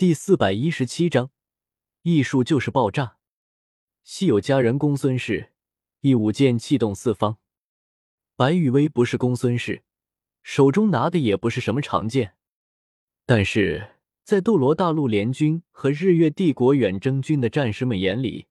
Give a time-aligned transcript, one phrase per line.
[0.00, 1.30] 第四百一十七章，
[2.04, 3.18] 艺术就是爆炸。
[4.02, 5.52] 昔有佳人公孙氏，
[6.00, 7.36] 一舞剑气动四方。
[8.34, 9.82] 白羽薇不是公孙氏，
[10.42, 12.32] 手中拿的也不是什么长剑，
[13.26, 18.46] 但是在斗罗大陆联军和日月帝国远征军的战士们眼里，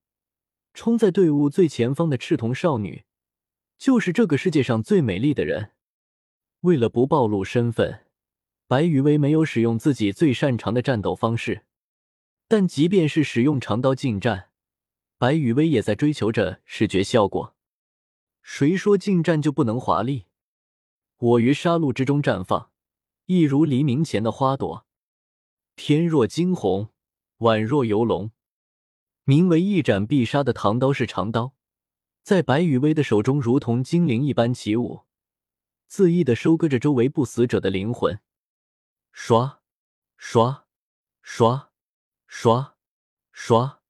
[0.75, 3.05] 冲在队伍最前方的赤瞳少女，
[3.75, 5.71] 就是这个世界上最美丽的人。
[6.59, 8.05] 为了不暴露身份。
[8.69, 11.63] 白羽薇没有使用自己最擅长的战斗方式，
[12.47, 14.49] 但即便是使用长刀近战，
[15.17, 17.55] 白羽薇也在追求着视觉效果。
[18.43, 20.25] 谁说近战就不能华丽？
[21.17, 22.69] 我于杀戮之中绽放，
[23.25, 24.85] 一如黎明前的花朵，
[25.75, 26.89] 天若惊鸿，
[27.39, 28.29] 宛若游龙。
[29.23, 31.55] 名为一斩必杀的唐刀式长刀，
[32.21, 35.05] 在白羽薇的手中如同精灵一般起舞，
[35.89, 38.19] 恣意的收割着周围不死者的灵魂。
[39.11, 39.61] 刷，
[40.17, 40.65] 刷，
[41.21, 41.71] 刷，
[42.27, 42.75] 刷，
[43.31, 43.81] 刷，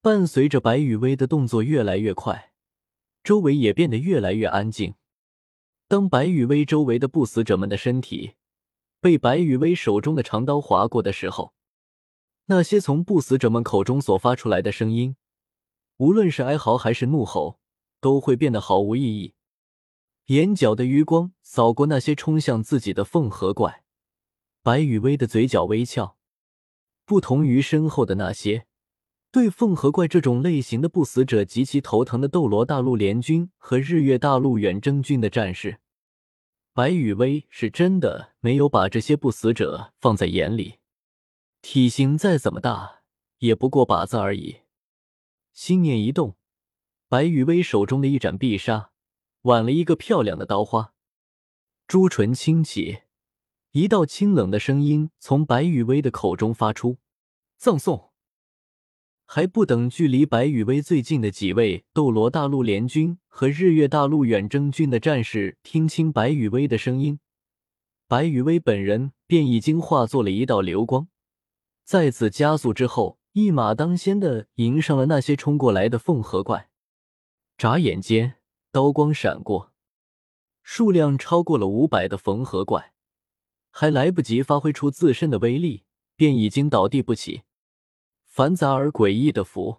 [0.00, 2.52] 伴随着白羽薇的动作越来越快，
[3.22, 4.94] 周围也变得越来越安静。
[5.88, 8.34] 当白羽薇周围的不死者们的身体
[9.00, 11.54] 被白羽薇手中的长刀划过的时候，
[12.46, 15.16] 那些从不死者们口中所发出来的声音，
[15.96, 17.60] 无论是哀嚎还是怒吼，
[18.00, 19.34] 都会变得毫无意义。
[20.26, 23.84] 眼角的余光扫过那些冲向自己的凤和怪。
[24.62, 26.18] 白羽薇的嘴角微翘，
[27.06, 28.66] 不同于身后的那些
[29.30, 35.78] 对凤和怪这种类型的不死者极其头疼的斗罗大陆联军和日月大陆远征军的战士，
[36.74, 40.80] 白羽薇是真的没有把这些不死者放在眼里。
[41.62, 43.02] 体型再怎么大，
[43.38, 44.58] 也不过靶子而已。
[45.54, 46.36] 心念一动，
[47.08, 48.90] 白羽薇手中的一斩必杀，
[49.42, 50.92] 挽了一个漂亮的刀花，
[51.86, 53.00] 朱唇轻启。
[53.72, 56.98] 一道清冷的声音从白羽薇的口中发出
[57.56, 58.10] ：“葬送。”
[59.24, 67.20] 还不等距离白羽薇最近的几位斗罗大陆联军和日月大陆远征军的战士听清白羽薇的声音，
[68.08, 71.06] 白羽薇本人便已经化作了一道流光，
[71.84, 76.70] 在此加速之后，一马当先的迎上了那些冲过来的凤和怪。
[77.56, 78.34] 眨眼间，
[78.72, 79.72] 刀光闪过，
[80.64, 82.94] 数量超过了五百的缝合怪。
[83.70, 85.84] 还来不及发挥出自身的威力，
[86.16, 87.42] 便已经倒地不起。
[88.26, 89.78] 繁杂而诡异的符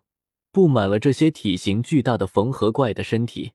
[0.52, 3.54] 布满了这些体型巨大的缝合怪的身体。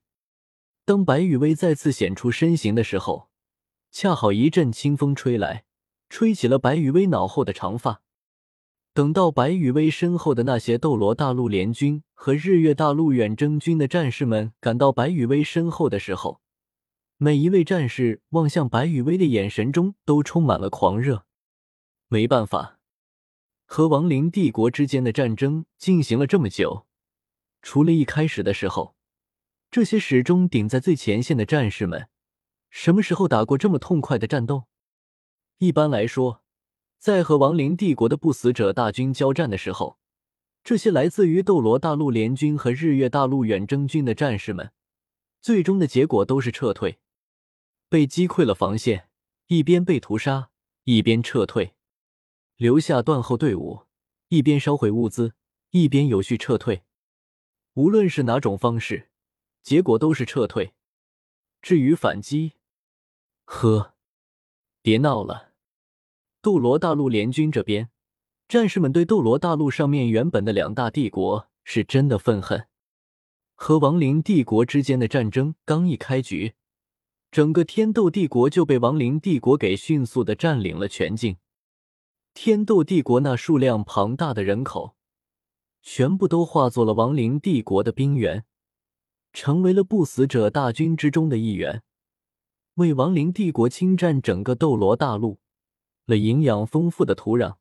[0.85, 3.29] 当白羽薇再次显出身形的时候，
[3.91, 5.65] 恰好一阵清风吹来，
[6.09, 8.01] 吹起了白羽薇脑后的长发。
[8.93, 16.41] 等到白羽薇身后的那些斗罗大陆联军和日月大陆远征军的战士们赶到白羽薇身后的时候，
[17.19, 21.25] 每一位战士望向白羽薇的眼神中都充满了狂热。
[22.09, 22.79] 没办法，
[23.65, 26.85] 和亡灵帝国之间的战争进行了这么久，
[27.63, 28.95] 除了一开始的时候，
[29.71, 32.07] 这些始终顶在最前线的战士们，
[32.69, 34.65] 什么时候打过这么痛快的战斗？
[35.57, 36.43] 一般来说，
[36.99, 39.97] 在和亡灵帝国的不死者大军交战的时候，
[40.63, 44.71] 这些来自于斗罗大陆联军和日月大陆远征军的战士们，
[45.41, 46.99] 最终的结果都是撤退。
[47.89, 49.09] 被击溃了防线，
[49.47, 50.49] 一边被屠杀，
[50.83, 51.73] 一边撤退，
[52.57, 53.87] 留下断后队伍；
[54.27, 55.33] 一边烧毁物资，
[55.71, 56.83] 一边有序撤退。
[57.75, 59.09] 无论是哪种方式，
[59.63, 60.73] 结果都是撤退。
[61.61, 62.53] 至于反击，
[63.45, 63.93] 呵，
[64.81, 65.53] 别闹了。
[66.41, 67.89] 斗罗大陆联军这边，
[68.49, 72.67] 战士们对斗罗大陆上面原本的两大帝国是真的愤恨。
[73.55, 76.55] 和亡灵帝国之间的战争刚一开局。
[77.37, 81.37] 整个天斗帝国就被亡灵帝国给迅速的占领了全境。
[82.33, 84.95] 天斗帝国那数量庞大的人口，
[85.83, 88.43] 全部都化作了亡灵帝国的兵员，
[89.33, 91.83] 成为了不死者大军之中的一员，
[92.73, 95.37] 为亡灵帝国侵占整个斗罗大陆
[96.07, 97.57] 了营养丰富的土壤。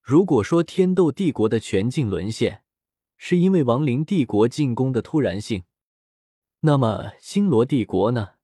[0.00, 2.62] 如果说天斗帝国的全境沦陷
[3.16, 5.64] 是因为亡灵帝国进攻的突然性，
[6.60, 8.34] 那么星罗帝国呢？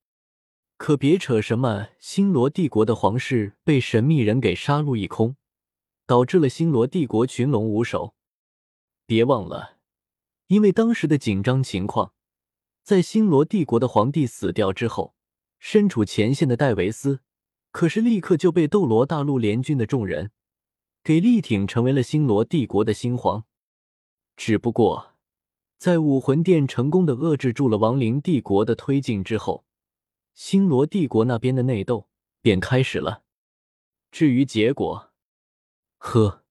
[0.81, 5.37] 可别扯什么星罗帝国的皇室被神秘人给杀戮一空，
[6.07, 8.15] 导致了星罗帝国群龙无首。
[9.05, 9.77] 别忘了，
[10.47, 12.15] 因为当时的紧张情况，
[12.83, 15.15] 在星罗帝国的皇帝死掉之后，
[15.59, 17.21] 身处前线的戴维斯，
[17.71, 20.31] 可是立刻就被斗罗大陆联军的众人
[21.05, 23.45] 给力挺，成为了星罗帝国的新皇。
[24.35, 25.13] 只不过，
[25.77, 29.67] 在武魂殿成功的遏制住了亡灵帝国的推进之后。
[30.43, 32.09] 星罗帝国那边的内斗
[32.41, 33.25] 便开始了。
[34.11, 35.11] 至于结果，
[35.99, 36.45] 呵，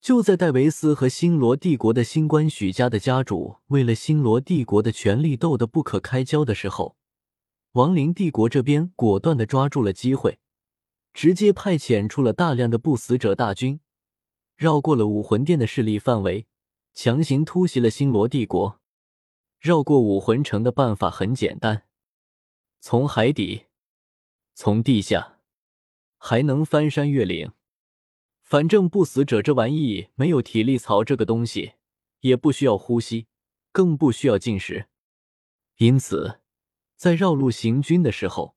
[0.00, 6.96] 就在戴维斯和星罗帝国的新官许家的家主为了星罗帝国的权力斗得不可开交的时候，
[7.74, 10.40] 亡灵帝国这边果断的抓住了机会，
[11.14, 13.78] 直接派遣出了大量的不死者大军，
[14.56, 16.48] 绕过了武魂殿的势力范围，
[16.92, 18.80] 强行突袭了星罗帝国。
[19.60, 21.84] 绕过武魂城的办法很简单，
[22.80, 23.66] 从海底，
[24.54, 25.40] 从地下，
[26.18, 27.52] 还能翻山越岭。
[28.42, 31.72] 反正不死者这玩意没有体力槽这个东西，
[32.20, 33.26] 也不需要呼吸，
[33.72, 34.86] 更不需要进食，
[35.78, 36.40] 因此，
[36.96, 38.56] 在绕路行军的时候，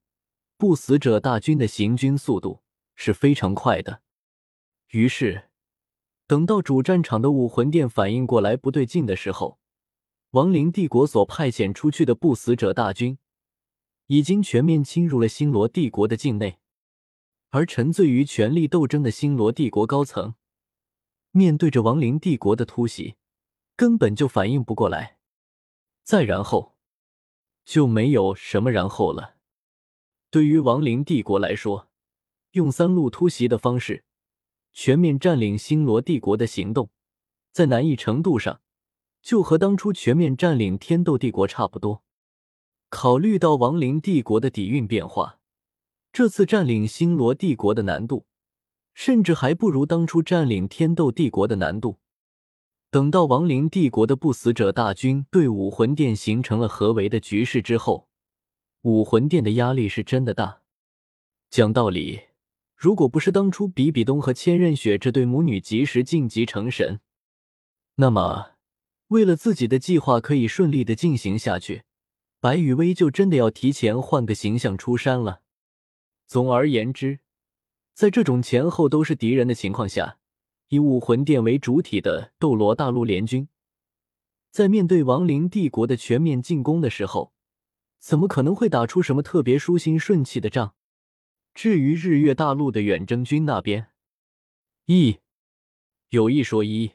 [0.58, 2.62] 不死者大军的行军速度
[2.94, 4.04] 是非常快的。
[4.90, 5.50] 于是，
[6.28, 9.60] 等到主战场的武魂殿反应过来不对劲的时候，
[10.32, 13.18] 亡灵帝国所派遣出去的不死者大军
[14.12, 16.58] 已经全面侵入了星罗帝国的境内。
[17.50, 20.34] 而沉醉于权力斗争的星罗帝国高层，
[21.30, 23.18] 面对着亡灵帝国的突袭，
[23.76, 25.20] 根本就反应不过来。
[26.04, 26.76] 再然后，
[27.64, 29.36] 就没有什么然后了。
[30.32, 31.90] 对于亡灵帝国来说，
[32.54, 34.04] 用三路突袭的方式
[34.74, 36.90] 全面占领星罗帝国的行动，
[37.52, 38.62] 在难易程度上
[39.22, 42.04] 就和当初全面占领天斗帝国差不多。
[42.90, 45.40] 考虑到亡灵帝国的底蕴变化。
[46.12, 48.26] 这次占领星罗帝国的难度，
[48.94, 52.00] 甚至还不如当初占领天斗帝国的难度。
[52.90, 58.10] 等到亡灵帝国的不死者大军对武魂殿形成了合围的局势之后，
[58.82, 60.62] 武魂殿的压力是真的大。
[61.52, 62.22] 讲道理，
[62.76, 67.00] 如果不是当初比比东和千仞雪这对母女及时晋级成神，
[67.98, 68.54] 那么
[69.10, 71.84] 为了自己的计划可以顺利的进行下去，
[72.42, 75.42] 白羽薇就真的要提前换个形象出山了。
[76.26, 77.20] 总而言之，
[77.94, 80.20] 在这种前后都是敌人的情况下，
[80.70, 83.50] 以武魂殿为主体的斗罗大陆联军，
[84.52, 87.34] 在面对亡灵帝国的全面进攻的时候，
[88.00, 90.76] 怎么可能会打出什么特别舒心顺气的仗？
[91.54, 93.88] 至于日月大陆的远征军那边，
[94.86, 95.18] 一
[96.10, 96.94] 有一说一，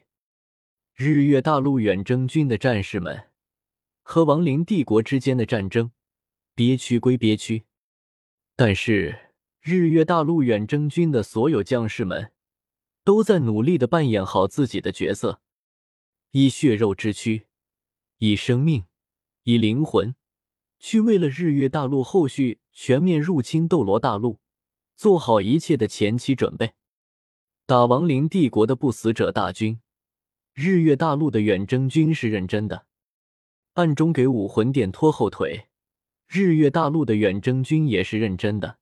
[0.95, 3.25] 日月大陆远征军的战士们
[4.07, 5.91] 和亡灵帝国之间的战争，
[6.53, 7.65] 憋屈归憋屈，
[8.55, 9.23] 但是。
[9.67, 12.31] 日月大陆远征军的所有将士们，
[13.03, 15.41] 都在努力的扮演好自己的角色，
[16.29, 17.47] 以血肉之躯，
[18.19, 18.85] 以生命，
[19.41, 20.13] 以灵魂，
[20.77, 24.39] 去为了日月大陆后续全面入侵斗罗大陆，
[24.95, 26.73] 做好一切的前期准备。
[27.65, 29.79] 打亡灵帝国的不死者大军，
[30.53, 32.85] 日月大陆的远征军是认真的，
[33.75, 35.67] 暗中给武魂殿拖后腿。
[36.27, 38.79] 日月大陆的远征军也是认真的。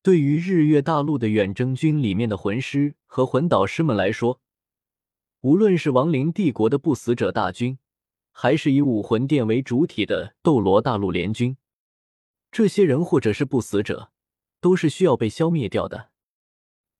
[0.00, 4.40] 对于日月大陆的远征军里面的魂师和魂导师们来说，
[5.40, 7.80] 无论是亡灵帝国的不死者大军，
[8.30, 11.56] 还是以武魂殿为主体的斗罗大陆联军，
[12.52, 14.12] 这些人或者是不死者，
[14.60, 16.10] 都是需要被消灭掉的。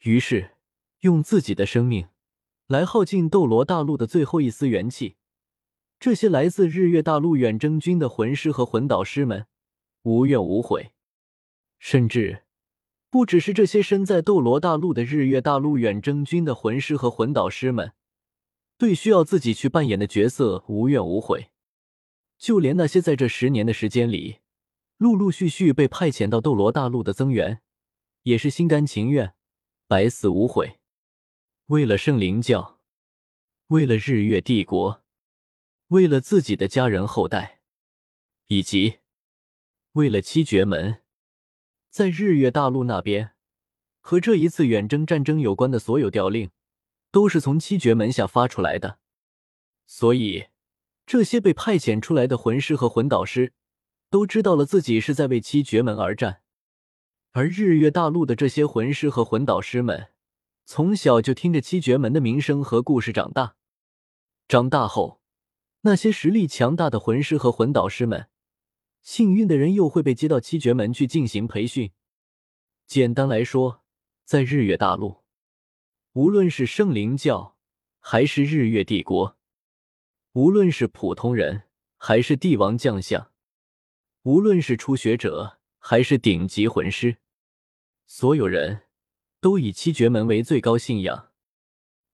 [0.01, 0.57] 于是，
[1.03, 2.09] 用自己的生命
[2.67, 5.15] 来耗尽斗罗大陆的最后一丝元气，
[5.99, 9.47] 这些来自日月大陆远征军的魂师和魂导师们，
[10.03, 10.93] 无怨无悔，
[11.79, 12.45] 甚至。
[13.09, 17.93] 不只是这些身在斗罗大陆的日月大陆远征军的魂师和魂导师们，
[18.77, 21.51] 对需要自己去扮演的角色无怨无悔，
[22.37, 24.41] 就连那些在这十年的时间里，
[24.99, 27.63] 陆陆续续被派遣到斗罗大陆的增援，
[28.25, 29.33] 也是心甘情愿，
[29.87, 30.79] 百死无悔，
[31.67, 32.81] 为了圣灵教，
[33.69, 35.03] 为了日月帝国，
[35.89, 37.61] 为了自己的家人后代，
[38.49, 38.99] 以及
[39.93, 41.03] 为了七绝门。
[41.91, 43.35] 在日月大陆那边，
[44.01, 46.51] 和这一次远征战争有关的所有调令，
[47.13, 48.99] 都是从七绝门下发出来的。
[49.87, 50.49] 所以，
[51.07, 53.53] 这些被派遣出来的魂师和魂导师，
[54.11, 56.43] 都知道了自己是在为七绝门而战。
[57.31, 60.09] 而日月大陆的这些魂师和魂导师们，
[60.65, 63.55] 从小就听着七绝门的名声和故事长大。
[64.49, 65.23] 长大后，
[65.87, 68.29] 那些实力强大的魂师和魂导师们。
[69.03, 71.93] 幸运的人又会被接到七绝门去进行培训。
[72.89, 73.85] 简单来说，
[74.25, 75.23] 在日月大陆，
[76.15, 77.57] 无论是圣灵教
[78.01, 79.37] 还是日月帝国，
[80.33, 81.63] 无论是普通人
[81.97, 83.31] 还是帝王将相，
[84.25, 87.19] 无论是初学者还是顶级魂师，
[88.07, 88.83] 所有人
[89.41, 91.31] 都以七绝门为最高信仰。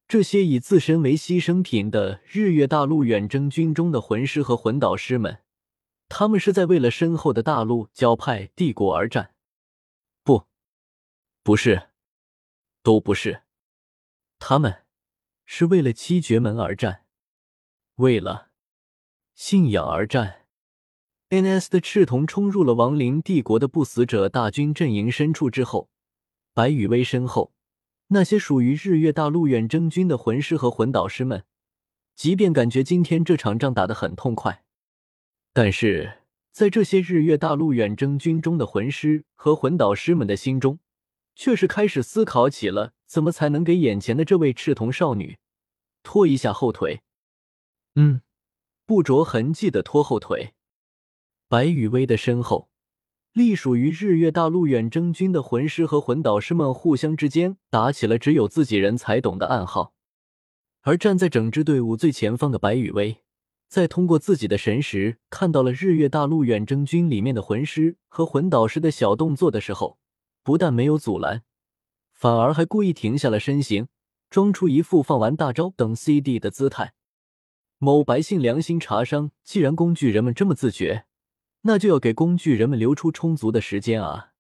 [0.07, 5.39] 这些以自身为牺牲品的日月大陆远征军中的魂师和魂导师们。
[6.09, 9.35] 他们是在为了身后的大陆教派帝国而战，
[10.23, 10.47] 不，
[11.43, 11.89] 不是，
[12.83, 13.45] 都不是。
[14.39, 14.85] 他们
[15.47, 17.07] 是为了七绝门而战，
[17.95, 18.51] 为了
[19.35, 20.41] 信仰而战。
[21.31, 21.71] N.S.
[21.71, 25.89] 的赤瞳冲入了亡灵帝国的不死者大军阵营深处之后，
[26.53, 27.55] 白羽薇身后
[28.13, 31.45] 那些属于日月大陆远征军的魂师和魂导师们，
[32.15, 34.63] 即便感觉今天这场仗打得很痛快，
[35.55, 36.19] 但是
[36.51, 40.79] 在这些日月大陆远征军中的魂师和魂导师们的心中，
[41.35, 45.39] 却是开始思考起了怎么才能给眼前的这位赤瞳少女
[46.03, 47.01] 拖一下后腿。
[47.95, 48.21] 嗯，
[48.85, 50.53] 不着痕迹的拖后腿。
[51.49, 52.69] 白羽薇的身后，
[53.33, 59.95] 隶属于日月大陆远征军的魂师和魂导师们互相之间打起了只有自己人才懂的暗号。
[60.83, 63.23] 而站在整支队伍最前方的白羽薇，
[63.69, 69.97] 在通过自己的神识看到了日月大陆远征军里面的魂师和魂导师的小动作的时候，
[70.43, 71.43] 不但没有阻拦，
[72.13, 73.89] 反而还故意停下了身形，
[74.29, 76.93] 装出一副放完大招等 CD 的姿态。
[77.79, 81.07] 某白姓良心茶商，既然工具人们这么自觉。
[81.63, 84.33] 那就要给工具人们留出充足的时间啊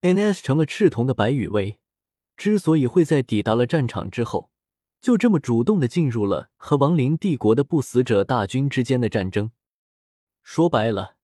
[0.00, 0.42] ！N.S.
[0.42, 1.78] 成了赤瞳的白羽薇，
[2.36, 4.50] 之所以会在抵达了战场之后，
[5.00, 9.52] 就这么主动的进入了和亡灵帝国的不死者大军之间的战争，
[10.42, 11.16] 说白了，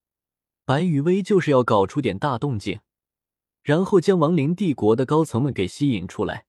[0.64, 2.80] 白羽薇就是要搞出点大动静，
[3.62, 6.46] 然后将亡灵帝国的高层们给吸引出来。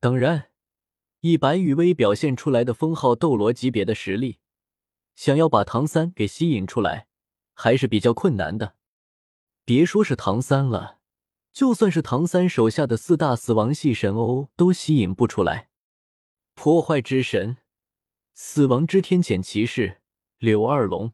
[0.00, 0.48] 当然，
[1.20, 4.38] 以白羽薇表现出来的封号斗罗级别的实力，
[5.14, 7.08] 想要把唐三给吸引出来。
[7.54, 8.74] 还是比较困难的，
[9.64, 10.98] 别说是唐三了，
[11.52, 15.70] 就算是唐三手下的四大死亡系神欧都吸引不出来。
[16.54, 17.56] 破坏之神、
[18.34, 20.02] 死亡之天谴骑士
[20.38, 21.12] 柳二龙、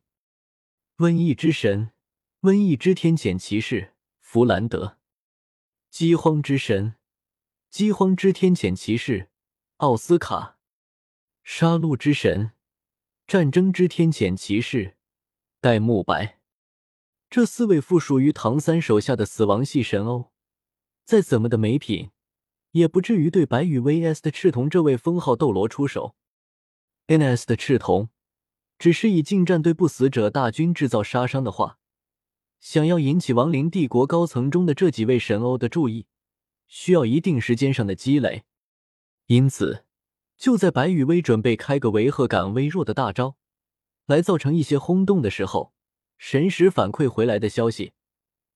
[0.96, 1.92] 瘟疫之神、
[2.40, 4.98] 瘟疫之天谴骑士弗兰德、
[5.90, 6.96] 饥荒之神、
[7.70, 9.30] 饥荒之天谴骑士
[9.76, 10.58] 奥斯卡、
[11.42, 12.52] 杀戮之神、
[13.26, 14.96] 战争之天谴骑士。
[15.62, 16.38] 戴沐白，
[17.28, 20.32] 这四位附属于唐三手下的死亡系神欧，
[21.04, 22.12] 再怎么的没品，
[22.70, 26.16] 也不至于对白羽 VS 的赤瞳这位封号斗罗出手。
[27.08, 28.08] NS 的赤瞳，
[28.78, 31.76] 只是以近战对不死者大军制造杀伤的话，
[32.58, 36.06] 想要引起亡灵帝国高层中的这几位神欧的注意，
[36.68, 38.44] 需要一定时间上的积累。
[39.26, 39.84] 因此，
[40.38, 43.36] 就在白羽薇准备开个违和感微弱的大招。
[44.10, 45.72] 来造成一些轰动的时候，
[46.18, 47.92] 神识反馈回来的消息，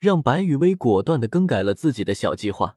[0.01, 2.77] 让白羽薇果断的更改了自己的小计划。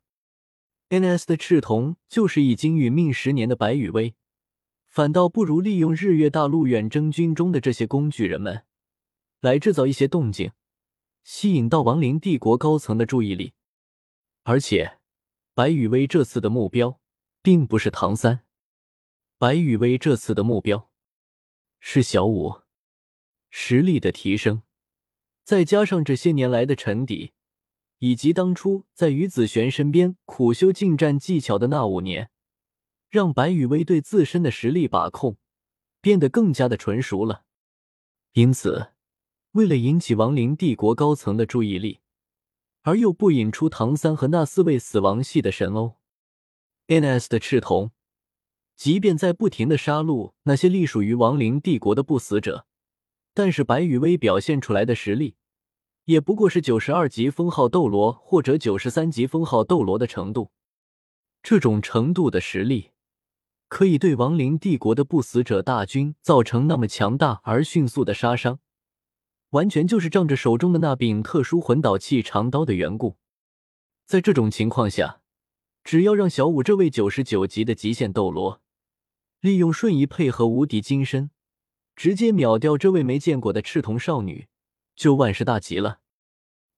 [0.90, 1.26] N.S.
[1.26, 4.14] 的赤瞳就是已经殒命十年的白羽薇，
[4.86, 8.64] 反倒不如利用日月大陆远征军中的这些工具人们，
[9.42, 10.52] 来制造一些动静，
[11.24, 13.54] 吸引到亡灵帝国高层的注意力。
[14.44, 15.00] 而且，
[15.56, 17.00] 白羽薇这次的目标
[17.42, 18.46] 并不是唐三，
[19.40, 20.92] 白羽薇这次的目标
[21.80, 22.67] 是小五。
[23.60, 24.62] 实力的提升，
[25.44, 27.34] 再加上这些年来的沉底，
[27.98, 32.30] 以及当初在于子璇身边苦修近战技巧的那五年，
[33.10, 35.38] 让白羽薇对自身的实力把控
[36.00, 37.46] 变得更加的纯熟了。
[38.34, 38.92] 因此，
[39.54, 42.02] 为了引起亡灵帝国高层的注意力，
[42.84, 45.96] 而又不引出唐三和那四位死亡系的神欧
[46.86, 47.28] ，N.S.
[47.28, 47.90] 的赤瞳，
[48.76, 52.67] 即便在不停的杀戮那些隶属于亡灵帝国的不死者。
[53.38, 55.36] 但是白羽薇表现出来的实力，
[56.06, 60.50] 也不过是九十二级封号斗罗或者九十三级封号斗罗的程度。
[61.44, 62.94] 这种程度的实力，
[63.68, 68.58] 可以对亡灵帝国的不死者大军造成那么强大而迅速的杀伤，
[69.52, 73.18] 完全就是仗着手中的那柄特殊魂导器长刀的缘故。
[74.08, 75.22] 在这种情况下，
[75.84, 78.64] 只要让小五这位九十九级的极限斗罗，
[79.42, 81.30] 利用瞬移配合无敌金身。
[81.98, 84.48] 直接秒掉这位没见过的赤瞳少女，
[84.96, 86.00] 就万事大吉了。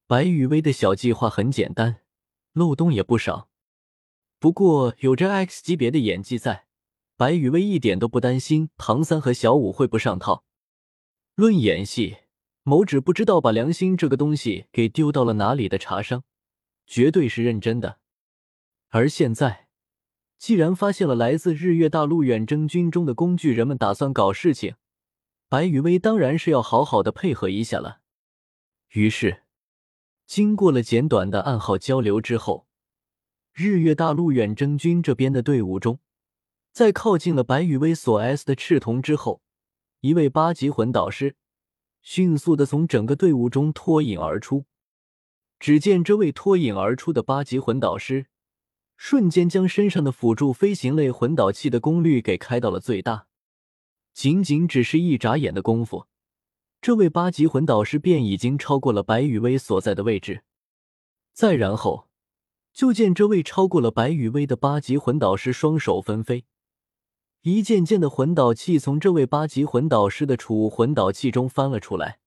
[0.08, 1.98] 白羽薇的小计划很简单，
[2.54, 3.50] 漏洞也不少。
[4.40, 6.68] 不过有着 X 级别的演技在，
[7.18, 10.46] 白羽薇一点都不担心唐三和小五会不上套。
[11.36, 12.20] 论演戏，
[12.64, 16.24] 某指不知道把良心这个东西给丢到了哪里的茶商，
[16.88, 18.00] 绝对是认真的。
[18.88, 19.68] 而现在，
[20.38, 24.76] 既然发现了来自日月大陆远征军中的工具人们打算搞事情。
[25.50, 28.02] 白羽薇当然是要好好的配合一下了。
[28.90, 29.42] 于是，
[30.28, 32.68] 经过了简短的暗号交流之后，
[33.52, 36.00] 日月大陆远征军这边的队伍中，
[36.72, 39.42] 在靠近了白羽薇所 S 的赤瞳之后，
[40.02, 41.36] 一位八级魂导师
[42.04, 44.66] 迅速的从整个队伍中脱颖而出。
[45.60, 48.28] 只见这位脱颖而出的八级魂导师，
[48.96, 53.29] 瞬间将身上的辅助飞行类魂导器的功率给开到了最大。
[54.20, 56.08] 仅仅只是一眨眼的功夫，
[56.82, 60.44] 这位八级魂导师便已经超过了白羽薇所在的位置。
[61.32, 62.10] 再然后，
[62.74, 66.44] 就见这位超过了白羽薇的八级魂导师双手纷飞，
[67.44, 72.20] 一件件的魂导器从这位八级魂导师的储物魂导器中翻了出来。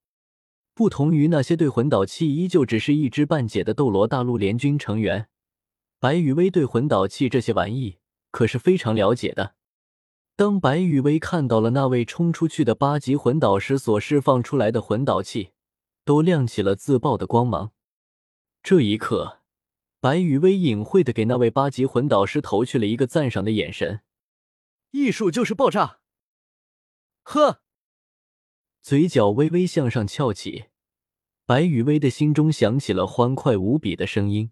[0.72, 5.28] 不同于那些对魂导器依旧只是一知半解的斗罗大陆联军成员，
[6.00, 7.98] 白羽薇对魂导器这些玩意
[8.30, 9.56] 可是非常了解的。
[10.42, 15.52] 当白羽薇看到了那位冲出去的八级魂导师所释放出来的魂导器，
[16.04, 17.70] 都亮起了自爆的光芒。
[18.60, 19.38] 这一刻，
[20.00, 24.00] 白羽薇隐晦的给那位八级魂导师投去了一个赞赏的眼神。
[24.90, 26.00] 艺术就是爆炸！
[27.22, 27.60] 呵。
[28.80, 30.64] 嘴角微微向上翘起，
[31.46, 34.50] 白雨薇的心中响起了欢快无比的声音。